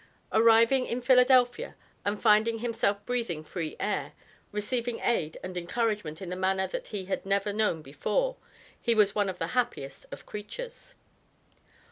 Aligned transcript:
Arriving 0.33 0.87
in 0.87 0.99
Philadelphia, 0.99 1.75
and 2.03 2.19
finding 2.19 2.57
himself 2.57 3.05
breathing 3.05 3.43
free 3.43 3.75
air, 3.79 4.13
receiving 4.51 4.99
aid 5.01 5.37
and 5.43 5.55
encouragement 5.55 6.23
in 6.23 6.33
a 6.33 6.35
manner 6.35 6.65
that 6.67 6.87
he 6.87 7.05
had 7.05 7.23
never 7.23 7.53
known 7.53 7.83
before, 7.83 8.35
he 8.81 8.95
was 8.95 9.13
one 9.13 9.29
of 9.29 9.37
the 9.37 9.49
happiest 9.53 10.07
of 10.11 10.25
creatures. 10.25 10.95